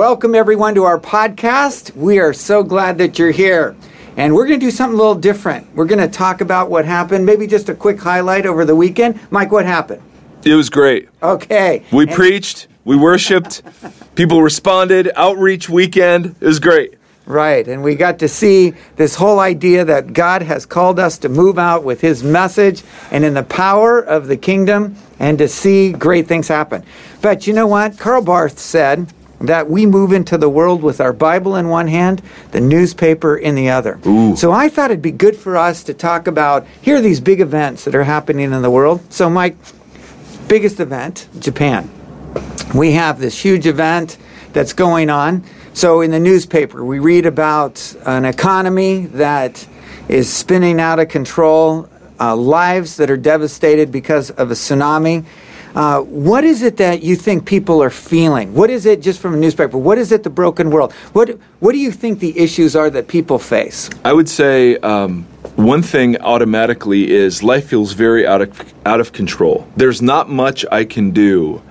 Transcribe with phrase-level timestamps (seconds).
[0.00, 1.94] Welcome, everyone, to our podcast.
[1.94, 3.76] We are so glad that you're here.
[4.16, 5.74] And we're going to do something a little different.
[5.74, 9.20] We're going to talk about what happened, maybe just a quick highlight over the weekend.
[9.30, 10.00] Mike, what happened?
[10.42, 11.10] It was great.
[11.22, 11.84] Okay.
[11.92, 13.62] We And- preached, we worshiped,
[14.14, 16.34] people responded, outreach weekend.
[16.40, 16.94] It was great.
[17.26, 21.28] Right, and we got to see this whole idea that God has called us to
[21.28, 25.92] move out with His message and in the power of the kingdom and to see
[25.92, 26.84] great things happen.
[27.20, 27.98] But you know what?
[27.98, 32.22] Karl Barth said that we move into the world with our Bible in one hand,
[32.52, 33.98] the newspaper in the other.
[34.06, 34.36] Ooh.
[34.36, 37.40] So I thought it'd be good for us to talk about here are these big
[37.40, 39.00] events that are happening in the world.
[39.12, 39.56] So, Mike,
[40.48, 41.90] biggest event, Japan
[42.74, 44.16] we have this huge event
[44.52, 45.44] that's going on.
[45.72, 49.66] So in the newspaper, we read about an economy that
[50.08, 55.24] is spinning out of control, uh, lives that are devastated because of a tsunami.
[55.74, 58.54] Uh, what is it that you think people are feeling?
[58.54, 59.78] What is it, just from a newspaper?
[59.78, 60.92] What is it, the broken world?
[61.12, 63.90] What What do you think the issues are that people face?
[64.04, 69.12] I would say um, one thing automatically is life feels very out of out of
[69.12, 69.66] control.
[69.76, 71.62] There's not much I can do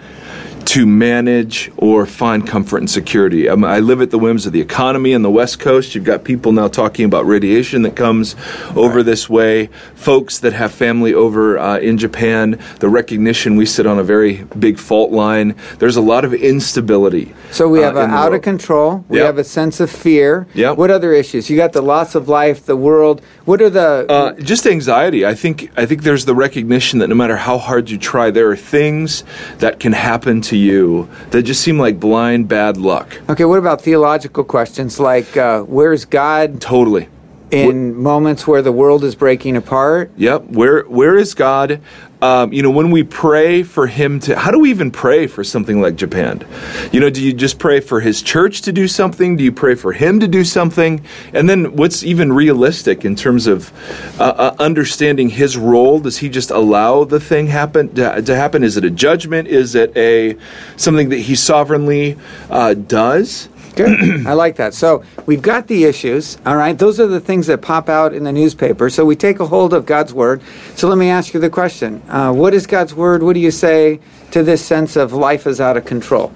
[0.70, 3.50] to manage or find comfort and security.
[3.50, 5.96] Um, I live at the whims of the economy on the West Coast.
[5.96, 8.36] You've got people now talking about radiation that comes
[8.76, 13.88] over this way, folks that have family over uh, in Japan, the recognition we sit
[13.88, 15.56] on a very big fault line.
[15.80, 17.34] There's a lot of instability.
[17.50, 19.04] So we have uh, a in the out of control.
[19.10, 19.26] We Yep.
[19.26, 20.46] have a sense of fear.
[20.54, 20.78] Yep.
[20.78, 21.50] What other issues?
[21.50, 23.24] You got the loss of life, the world.
[23.46, 25.26] What are the Uh, just anxiety.
[25.26, 28.52] I think I think there's the recognition that no matter how hard you try, there
[28.52, 29.24] are things
[29.58, 33.20] that can happen to you that just seem like blind bad luck.
[33.30, 37.08] Okay, what about theological questions like uh, where's God Totally.
[37.52, 40.12] In moments where the world is breaking apart?
[40.18, 40.46] Yep.
[40.46, 41.82] Where where is God?
[42.22, 45.42] Um, you know, when we pray for Him to, how do we even pray for
[45.42, 46.46] something like Japan?
[46.92, 49.38] You know, do you just pray for His church to do something?
[49.38, 51.06] Do you pray for Him to do something?
[51.34, 53.72] And then, what's even realistic in terms of
[54.20, 56.02] uh, uh, understanding His role?
[56.02, 58.66] Does He just allow the thing happen to, to happen?
[58.66, 59.48] Is it a judgment?
[59.48, 60.38] Is it a
[60.76, 62.18] something that He sovereignly
[62.50, 63.48] uh, does?
[63.76, 64.26] Good.
[64.28, 64.74] I like that.
[64.74, 66.78] So we've got the issues, all right?
[66.78, 68.90] Those are the things that pop out in the newspaper.
[68.90, 70.42] So we take a hold of God's Word.
[70.76, 73.24] So let me ask you the question uh, What is God's Word?
[73.24, 74.00] What do you say
[74.32, 76.34] to this sense of life is out of control?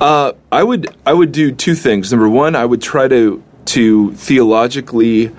[0.00, 2.10] Uh, I would I would do two things.
[2.10, 5.30] Number one, I would try to to theologically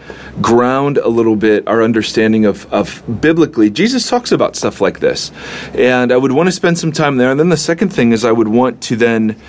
[0.41, 3.69] ground a little bit our understanding of, of biblically.
[3.69, 5.31] Jesus talks about stuff like this,
[5.73, 7.31] and I would want to spend some time there.
[7.31, 9.39] And then the second thing is I would want to then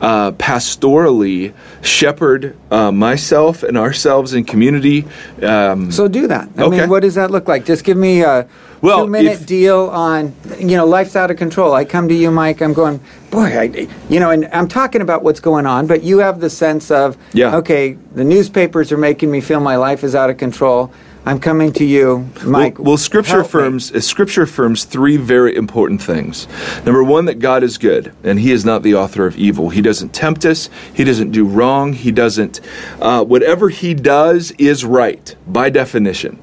[0.00, 5.04] uh, pastorally shepherd uh, myself and ourselves in community.
[5.42, 6.48] Um, So do that.
[6.56, 6.80] I Okay.
[6.80, 7.64] mean, what does that look like?
[7.64, 8.46] Just give me a
[8.80, 11.72] Well, two minute if- deal on, you know, life's out of control.
[11.72, 12.60] I come to you, Mike.
[12.60, 13.00] I'm going,
[13.30, 16.50] boy, I, you know, and I'm talking about what's going on, but you have the
[16.50, 17.56] sense of, Yeah.
[17.56, 20.90] okay, the newspapers are making me feel my life is out of control.
[21.26, 22.78] I'm coming to you, Mike.
[22.78, 23.60] Well, well Scripture help me.
[23.60, 26.46] affirms uh, Scripture affirms three very important things.
[26.84, 29.70] Number one, that God is good, and He is not the author of evil.
[29.70, 30.68] He doesn't tempt us.
[30.92, 31.94] He doesn't do wrong.
[31.94, 32.60] He doesn't.
[33.00, 36.38] Uh, whatever He does is right by definition.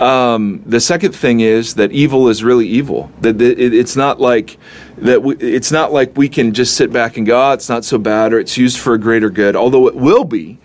[0.00, 3.10] Um, the second thing is that evil is really evil.
[3.20, 4.56] That that it's not like
[4.98, 5.22] that.
[5.22, 7.98] We, it's not like we can just sit back and go, oh, "It's not so
[7.98, 10.58] bad," or "It's used for a greater good," although it will be.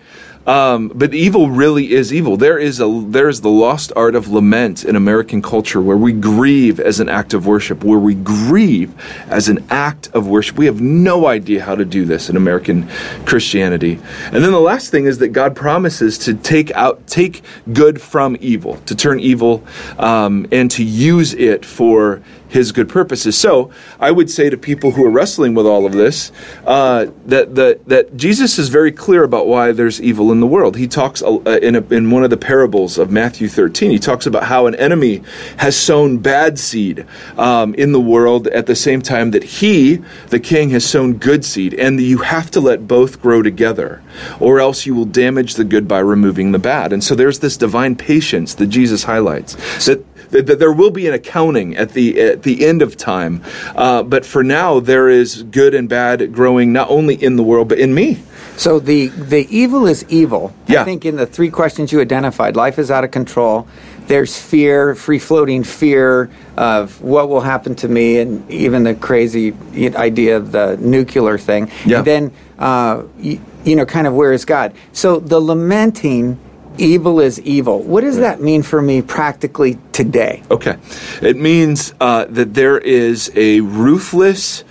[0.48, 2.38] Um, but evil really is evil.
[2.38, 6.12] There is a there is the lost art of lament in American culture, where we
[6.14, 8.94] grieve as an act of worship, where we grieve
[9.28, 10.58] as an act of worship.
[10.58, 12.90] We have no idea how to do this in American
[13.26, 14.00] Christianity.
[14.26, 18.38] And then the last thing is that God promises to take out take good from
[18.40, 19.64] evil, to turn evil
[19.98, 23.38] um, and to use it for his good purposes.
[23.38, 26.32] So I would say to people who are wrestling with all of this
[26.66, 30.76] uh, that, that that Jesus is very clear about why there's evil in the world.
[30.76, 33.92] He talks uh, in a, in one of the parables of Matthew 13.
[33.92, 35.24] He talks about how an enemy
[35.58, 37.06] has sown bad seed
[37.38, 41.46] um, in the world at the same time that he, the king, has sown good
[41.46, 44.02] seed, and you have to let both grow together,
[44.40, 46.92] or else you will damage the good by removing the bad.
[46.92, 49.56] And so there's this divine patience that Jesus highlights
[49.86, 53.44] that that, that there will be an accounting at the at the end of time.
[53.76, 57.70] Uh, but for now, there is good and bad growing not only in the world
[57.70, 58.22] but in me.
[58.58, 60.54] So the the evil is evil.
[60.68, 60.82] Yeah.
[60.82, 63.68] I think in the three questions you identified, life is out of control.
[64.08, 69.54] There's fear, free floating fear of what will happen to me, and even the crazy
[69.96, 71.72] idea of the nuclear thing.
[71.86, 72.00] Yeah.
[72.00, 74.74] And then uh, you, you know, kind of where is God?
[74.94, 76.40] So the lamenting.
[76.80, 77.82] Evil is evil.
[77.82, 80.44] What does that mean for me practically today?
[80.50, 80.78] Okay,
[81.22, 84.64] it means uh, that there is a ruthless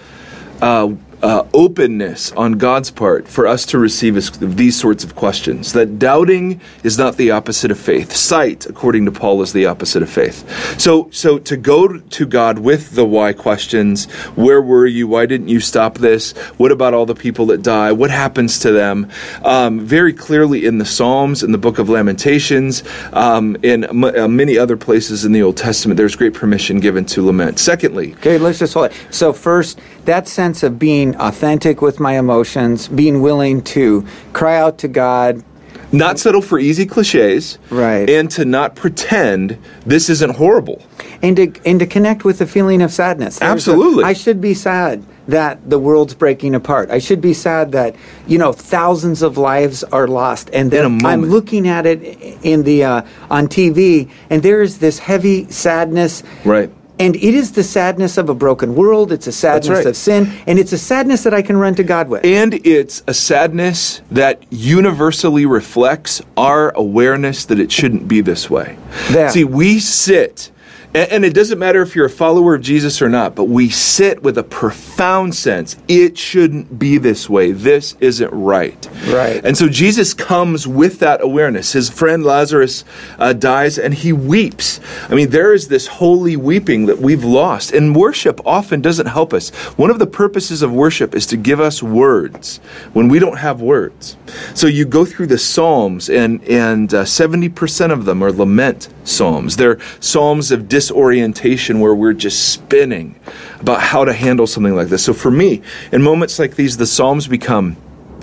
[0.63, 5.73] uh, uh, openness on God's part for us to receive these sorts of questions.
[5.73, 8.13] That doubting is not the opposite of faith.
[8.13, 10.49] Sight, according to Paul, is the opposite of faith.
[10.81, 14.07] So, so to go to God with the why questions:
[14.37, 15.09] Where were you?
[15.09, 16.33] Why didn't you stop this?
[16.59, 17.93] What about all the people that die?
[17.93, 19.11] What happens to them?
[19.45, 22.83] Um, very clearly in the Psalms, in the Book of Lamentations,
[23.13, 27.05] um, in m- uh, many other places in the Old Testament, there's great permission given
[27.07, 27.59] to lament.
[27.59, 28.97] Secondly, Okay, let's just hold it.
[29.11, 34.79] So first, that sense of being authentic with my emotions, being willing to cry out
[34.79, 35.45] to God.
[35.93, 38.09] not settle for easy cliches, Right.
[38.11, 40.83] And to not pretend this isn't horrible.
[41.23, 43.39] And to, and to connect with the feeling of sadness.
[43.39, 44.05] There's Absolutely.
[44.05, 46.91] I should be sad that the world's breaking apart.
[46.91, 47.95] I should be sad that,
[48.27, 50.51] you know, thousands of lives are lost.
[50.53, 52.03] And then I'm looking at it
[52.43, 56.23] in the, uh, on TV, and there is this heavy sadness.
[56.45, 56.71] Right.
[56.99, 59.13] And it is the sadness of a broken world.
[59.13, 59.87] It's a sadness right.
[59.87, 60.33] of sin.
[60.47, 62.25] And it's a sadness that I can run to God with.
[62.25, 68.77] And it's a sadness that universally reflects our awareness that it shouldn't be this way.
[69.11, 69.31] Yeah.
[69.31, 70.51] See, we sit,
[70.95, 73.69] and, and it doesn't matter if you're a follower of Jesus or not, but we
[73.69, 77.53] sit with a profound sense it shouldn't be this way.
[77.53, 78.89] This isn't right.
[79.07, 79.45] Right.
[79.45, 81.73] And so Jesus comes with that awareness.
[81.73, 82.85] His friend Lazarus
[83.19, 84.81] uh, dies and he weeps.
[85.09, 87.73] I mean, there is this holy weeping that we've lost.
[87.73, 89.51] And worship often doesn't help us.
[89.77, 92.59] One of the purposes of worship is to give us words
[92.93, 94.17] when we don't have words.
[94.55, 99.57] So you go through the Psalms, and, and uh, 70% of them are lament psalms.
[99.57, 103.19] They're psalms of disorientation where we're just spinning
[103.59, 105.05] about how to handle something like this.
[105.05, 105.61] So for me,
[105.91, 107.77] in moments like these, the Psalms become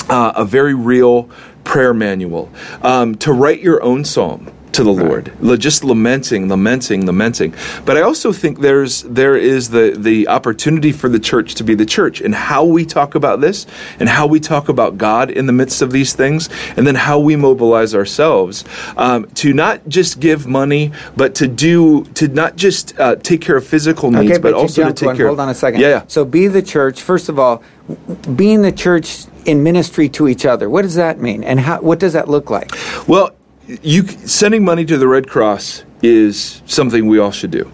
[0.10, 1.30] uh, a very real
[1.66, 2.50] prayer manual
[2.82, 7.54] um, to write your own psalm to the Lord, La- just lamenting, lamenting, lamenting.
[7.86, 11.76] But I also think there's there is the the opportunity for the church to be
[11.76, 13.66] the church and how we talk about this
[14.00, 17.20] and how we talk about God in the midst of these things, and then how
[17.20, 18.66] we mobilize ourselves
[18.98, 23.56] um, to not just give money, but to do to not just uh, take care
[23.58, 25.18] of physical needs, Okay, but, you also to take one.
[25.18, 25.28] care.
[25.28, 25.80] Hold on a second.
[25.82, 26.04] Yeah, yeah.
[26.08, 27.02] So be the church.
[27.02, 30.70] First of all, w- being the church in ministry to each other.
[30.70, 31.80] What does that mean, and how?
[31.80, 32.72] What does that look like?
[33.08, 33.32] Well,
[33.68, 37.72] you sending money to the Red Cross is something we all should do.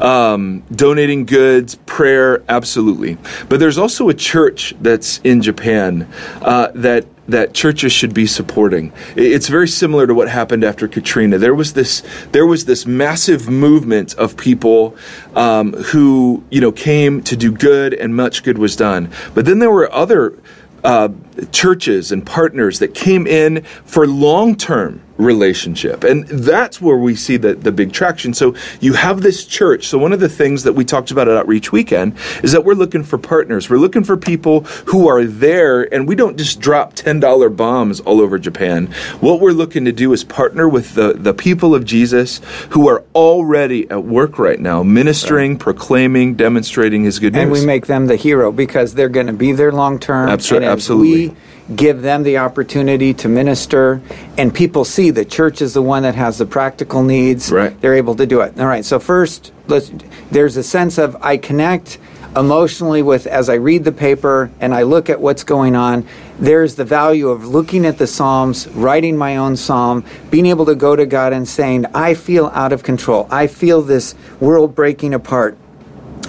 [0.00, 3.18] Um, donating goods, prayer, absolutely.
[3.48, 6.08] But there's also a church that's in Japan
[6.40, 8.92] uh, that that churches should be supporting.
[9.16, 11.38] It's very similar to what happened after Katrina.
[11.38, 12.02] There was this
[12.32, 14.94] there was this massive movement of people
[15.34, 19.10] um, who you know came to do good, and much good was done.
[19.34, 20.38] But then there were other
[20.84, 21.08] uh,
[21.50, 26.04] churches and partners that came in for long term relationship.
[26.04, 28.34] And that's where we see the, the big traction.
[28.34, 29.86] So you have this church.
[29.86, 32.74] So one of the things that we talked about at Outreach Weekend is that we're
[32.74, 33.70] looking for partners.
[33.70, 38.20] We're looking for people who are there and we don't just drop $10 bombs all
[38.20, 38.86] over Japan.
[39.20, 42.40] What we're looking to do is partner with the, the people of Jesus
[42.70, 47.42] who are already at work right now, ministering, proclaiming, demonstrating his good news.
[47.42, 50.28] And we make them the hero because they're going to be there long term.
[50.28, 51.36] Abso- and if absolutely.
[51.74, 54.02] Give them the opportunity to minister,
[54.36, 57.50] and people see the church is the one that has the practical needs.
[57.50, 57.80] Right.
[57.80, 58.60] They're able to do it.
[58.60, 58.84] All right.
[58.84, 59.90] So first, let's.
[60.30, 61.98] There's a sense of I connect
[62.36, 66.06] emotionally with as I read the paper and I look at what's going on.
[66.38, 70.74] There's the value of looking at the Psalms, writing my own psalm, being able to
[70.74, 73.28] go to God and saying, I feel out of control.
[73.30, 75.56] I feel this world breaking apart.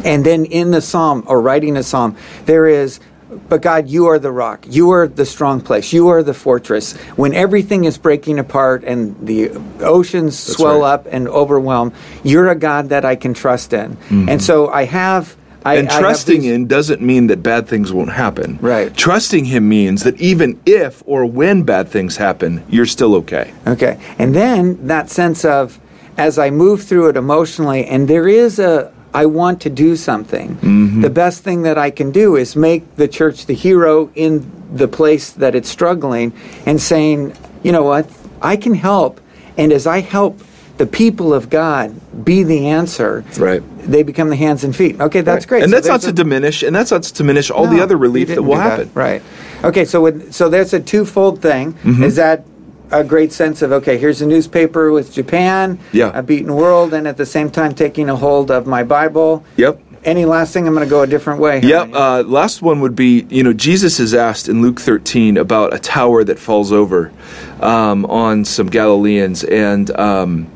[0.03, 2.99] And then in the psalm or writing a psalm, there is,
[3.49, 4.65] but God, you are the rock.
[4.67, 5.93] You are the strong place.
[5.93, 6.93] You are the fortress.
[7.15, 10.93] When everything is breaking apart and the oceans swell right.
[10.93, 13.95] up and overwhelm, you're a God that I can trust in.
[13.95, 14.29] Mm-hmm.
[14.29, 15.35] And so I have.
[15.63, 18.59] I, and trusting these- in doesn't mean that bad things won't happen.
[18.61, 18.95] Right.
[18.95, 23.51] Trusting him means that even if or when bad things happen, you're still okay.
[23.65, 23.99] Okay.
[24.19, 25.79] And then that sense of
[26.17, 30.55] as I move through it emotionally, and there is a, I want to do something.
[30.57, 31.01] Mm-hmm.
[31.01, 34.87] The best thing that I can do is make the church the hero in the
[34.89, 36.33] place that it's struggling
[36.65, 38.09] and saying, you know what,
[38.41, 39.21] I can help.
[39.57, 40.41] And as I help
[40.77, 41.95] the people of God
[42.25, 43.63] be the answer, Right.
[43.79, 44.99] they become the hands and feet.
[44.99, 45.63] Okay, that's great.
[45.63, 47.95] And So that's not to a- diminish, and that's not to diminish all the other
[47.97, 48.91] relief that will happen.
[48.93, 49.21] Right.
[49.63, 51.73] Okay, so with, so there's a twofold thing.
[51.73, 52.03] Mm-hmm.
[52.03, 52.43] Is that
[52.91, 53.97] a great sense of okay?
[53.97, 56.11] Here's a newspaper with Japan, Yeah.
[56.13, 59.43] a beaten world, and at the same time taking a hold of my Bible.
[59.57, 59.81] Yep.
[60.03, 60.67] Any last thing?
[60.67, 61.61] I'm going to go a different way.
[61.61, 61.89] Yep.
[61.93, 65.79] Uh, last one would be you know, Jesus is asked in Luke 13 about a
[65.79, 67.11] tower that falls over
[67.59, 69.43] um, on some Galileans.
[69.43, 70.47] And um,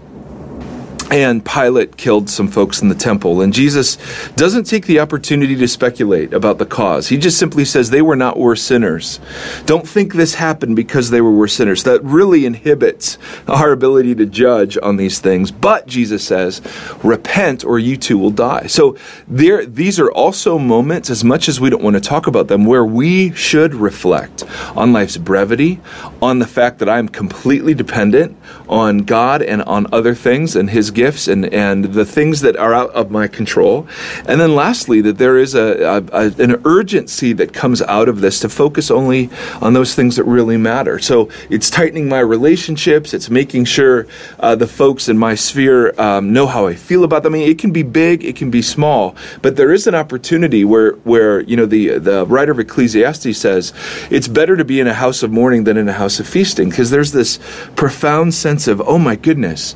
[1.12, 3.42] and Pilate killed some folks in the temple.
[3.42, 3.98] And Jesus
[4.36, 7.08] doesn't take the opportunity to speculate about the cause.
[7.08, 9.20] He just simply says they were not worse sinners.
[9.66, 11.84] Don't think this happened because they were worse sinners.
[11.84, 15.52] That really inhibits our ability to judge on these things.
[15.52, 16.62] But Jesus says,
[17.04, 18.68] repent or you too will die.
[18.68, 18.96] So
[19.28, 22.66] there, these are also moments, as much as we don't want to talk about them,
[22.66, 24.44] where we should reflect
[24.76, 25.80] on life's brevity,
[26.22, 28.38] on the fact that I'm completely dependent
[28.68, 32.74] on God and on other things and His gifts and, and the things that are
[32.74, 33.88] out of my control.
[34.28, 38.20] And then lastly, that there is a, a, a, an urgency that comes out of
[38.20, 39.30] this to focus only
[39.62, 41.00] on those things that really matter.
[41.00, 44.08] So it's tightening my relationships, it's making sure
[44.40, 47.34] uh, the folks in my sphere um, know how I feel about them.
[47.34, 50.66] I mean, it can be big, it can be small, but there is an opportunity
[50.66, 53.72] where, where you know, the, the writer of Ecclesiastes says
[54.12, 56.70] it's better to be in a house of mourning than in a house of feasting
[56.70, 57.40] because there's this
[57.76, 59.76] profound sense of, oh my goodness,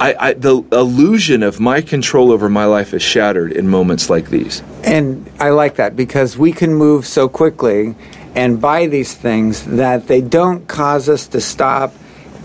[0.00, 4.30] I, I the illusion of my control over my life is shattered in moments like
[4.30, 4.62] these.
[4.84, 7.94] And I like that because we can move so quickly
[8.34, 11.92] and buy these things that they don't cause us to stop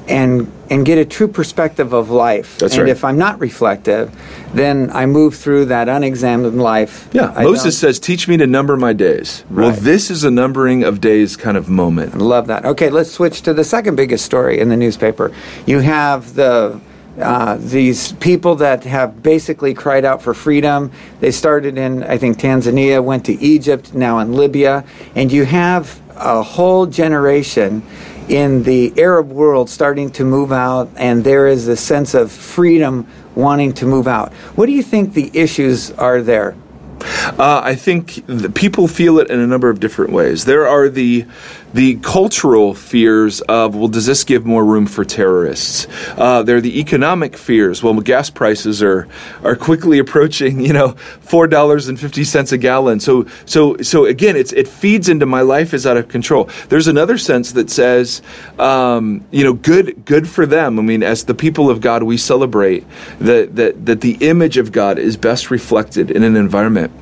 [0.08, 2.58] and and get a true perspective of life.
[2.58, 2.90] That's and right.
[2.90, 4.14] if I'm not reflective,
[4.54, 7.08] then I move through that unexamined life.
[7.14, 10.84] Yeah, I Moses says, "Teach me to number my days." Well, this is a numbering
[10.84, 12.16] of days kind of moment.
[12.16, 12.66] I love that.
[12.66, 15.32] Okay, let's switch to the second biggest story in the newspaper.
[15.66, 16.80] You have the
[17.20, 20.92] uh, these people that have basically cried out for freedom.
[21.20, 24.84] They started in, I think, Tanzania, went to Egypt, now in Libya,
[25.16, 27.84] and you have a whole generation
[28.30, 33.08] in the Arab world starting to move out, and there is a sense of freedom
[33.36, 34.32] wanting to move out.
[34.56, 36.56] What do you think the issues are there?
[37.04, 40.46] Uh, I think people feel it in a number of different ways.
[40.46, 41.26] There are the
[41.74, 45.88] the cultural fears of, well, does this give more room for terrorists?
[46.18, 47.82] Uh, there are the economic fears.
[47.82, 49.08] Well, gas prices are
[49.44, 50.90] are quickly approaching, you know,
[51.22, 53.00] four dollars and fifty cents a gallon.
[53.00, 56.50] So so so again, it's it feeds into my life is out of control.
[56.70, 58.22] There's another sense that says,
[58.60, 60.78] um, you know, good good for them.
[60.78, 62.86] I mean, as the people of God, we celebrate
[63.20, 66.93] that that that the image of God is best reflected in an environment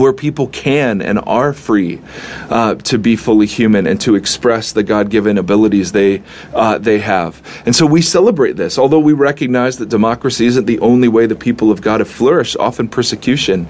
[0.00, 2.00] where people can and are free
[2.48, 6.22] uh, to be fully human and to express the God-given abilities they
[6.54, 7.32] uh, they have.
[7.66, 11.40] And so we celebrate this, although we recognize that democracy isn't the only way the
[11.48, 12.56] people of God have flourished.
[12.58, 13.68] Often persecution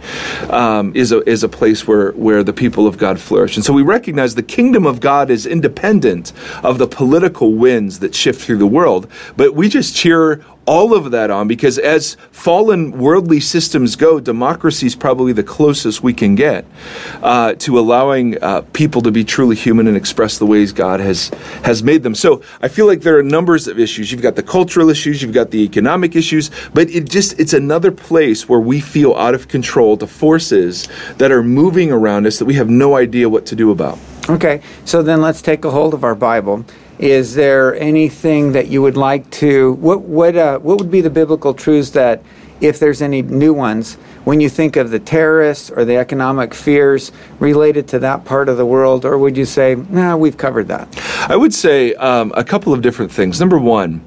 [0.50, 3.56] um, is a is a place where where the people of God flourish.
[3.56, 6.32] And so we recognize the kingdom of God is independent
[6.62, 9.08] of the political winds that shift through the world.
[9.36, 14.86] But we just cheer all of that on because as fallen worldly systems go, democracy
[14.86, 16.64] is probably the closest we can get
[17.22, 21.28] uh, to allowing uh, people to be truly human and express the ways God has
[21.64, 22.14] has made them.
[22.14, 24.12] So I feel like there are numbers of issues.
[24.12, 27.90] You've got the cultural issues, you've got the economic issues, but it just it's another
[27.90, 32.44] place where we feel out of control to forces that are moving around us that
[32.44, 33.98] we have no idea what to do about.
[34.28, 36.64] Okay, so then let's take a hold of our Bible.
[37.00, 39.72] Is there anything that you would like to?
[39.72, 42.22] What what uh, what would be the biblical truths that,
[42.60, 47.10] if there's any new ones, when you think of the terrorists or the economic fears
[47.38, 50.94] related to that part of the world, or would you say, no, we've covered that?
[51.26, 53.40] I would say um, a couple of different things.
[53.40, 54.04] Number one,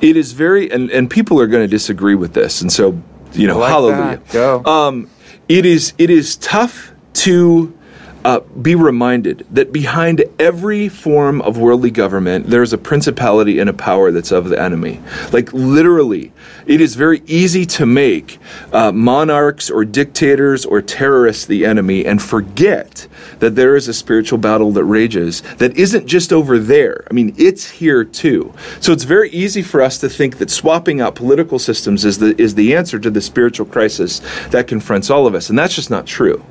[0.00, 3.48] it is very, and, and people are going to disagree with this, and so you
[3.48, 4.16] know, like hallelujah.
[4.16, 4.32] that.
[4.32, 4.64] Go.
[4.64, 5.10] Um,
[5.46, 7.76] it is it is tough to
[8.24, 13.72] uh, be reminded that behind every form of worldly government, there's a principality and a
[13.72, 15.00] power that's of the enemy.
[15.32, 16.32] Like literally,
[16.66, 18.38] it is very easy to make
[18.72, 23.08] uh, monarchs or dictators or terrorists the enemy and forget
[23.38, 27.04] that there is a spiritual battle that rages that isn't just over there.
[27.10, 28.52] I mean, it's here too.
[28.80, 32.40] So it's very easy for us to think that swapping out political systems is the
[32.40, 35.90] is the answer to the spiritual crisis that confronts all of us, and that's just
[35.90, 36.44] not true.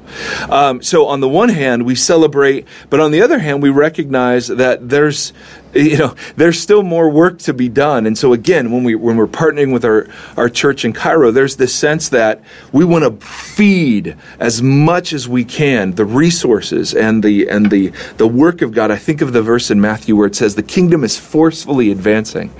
[0.49, 4.47] Um, so on the one hand, we celebrate, but on the other hand, we recognize
[4.47, 5.33] that there's
[5.73, 8.07] you know there's still more work to be done.
[8.07, 11.57] And so again when we when we're partnering with our our church in Cairo there's
[11.57, 17.21] this sense that we want to feed as much as we can the resources and
[17.23, 18.89] the and the the work of God.
[18.89, 22.51] I think of the verse in Matthew where it says the kingdom is forcefully advancing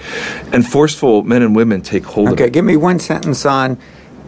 [0.53, 2.53] and forceful men and women take hold of Okay, it.
[2.53, 3.77] give me one sentence on,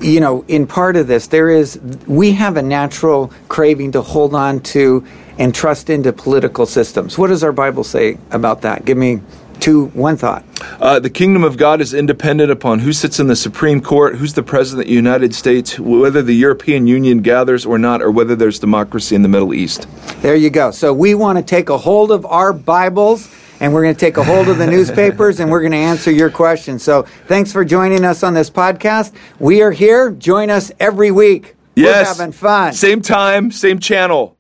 [0.02, 4.34] you know, in part of this, there is, we have a natural craving to hold
[4.34, 5.06] on to
[5.38, 7.18] and trust into political systems.
[7.18, 8.86] What does our Bible say about that?
[8.86, 9.22] Give me
[9.60, 10.44] two, one thought.
[10.80, 14.34] Uh, the kingdom of God is independent upon who sits in the Supreme Court, who's
[14.34, 18.36] the president of the United States, whether the European Union gathers or not, or whether
[18.36, 19.88] there's democracy in the Middle East.
[20.22, 20.72] There you go.
[20.72, 23.30] So we want to take a hold of our Bibles
[23.62, 26.12] and we're going to take a hold of the newspapers and we're going to answer
[26.12, 26.84] your questions.
[26.84, 29.14] So thanks for joining us on this podcast.
[29.40, 30.12] We are here.
[30.12, 31.56] Join us every week.
[31.76, 32.18] Yes.
[32.18, 32.74] We're having fun.
[32.74, 34.38] Same time, same channel.